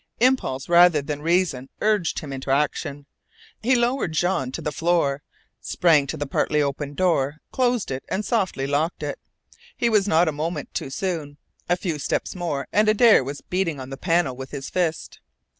Impulse 0.19 0.67
rather 0.67 0.99
than 0.99 1.21
reason 1.21 1.69
urged 1.79 2.17
him 2.21 2.33
into 2.33 2.49
action. 2.49 3.05
He 3.61 3.75
lowered 3.75 4.13
Jean 4.13 4.51
to 4.53 4.59
the 4.59 4.71
floor, 4.71 5.21
sprang 5.59 6.07
to 6.07 6.17
the 6.17 6.25
partly 6.25 6.59
open 6.59 6.95
door, 6.95 7.37
closed 7.51 7.91
it 7.91 8.03
and 8.09 8.25
softly 8.25 8.65
locked 8.65 9.03
it. 9.03 9.19
He 9.77 9.89
was 9.91 10.07
not 10.07 10.27
a 10.27 10.31
moment 10.31 10.73
too 10.73 10.89
soon. 10.89 11.37
A 11.69 11.77
few 11.77 11.99
steps 11.99 12.35
more 12.35 12.67
and 12.73 12.89
Adare 12.89 13.23
was 13.23 13.41
beating 13.41 13.79
on 13.79 13.91
the 13.91 13.95
panel 13.95 14.35
with 14.35 14.49
his 14.49 14.71
fist. 14.71 15.19